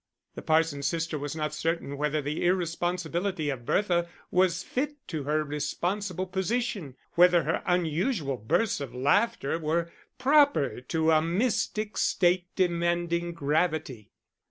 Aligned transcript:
The 0.33 0.41
parson's 0.41 0.87
sister 0.87 1.19
was 1.19 1.35
not 1.35 1.53
certain 1.53 1.95
whether 1.95 2.23
the 2.23 2.43
irresponsibility 2.43 3.51
of 3.51 3.67
Bertha 3.67 4.09
was 4.31 4.63
fit 4.63 4.95
to 5.09 5.25
her 5.25 5.43
responsible 5.43 6.25
position, 6.25 6.95
whether 7.13 7.43
her 7.43 7.61
unusual 7.67 8.37
bursts 8.37 8.81
of 8.81 8.95
laughter 8.95 9.59
were 9.59 9.91
proper 10.17 10.81
to 10.87 11.11
a 11.11 11.21
mystic 11.21 11.97
state 11.97 12.47
demanding 12.55 13.33
gravity. 13.33 14.09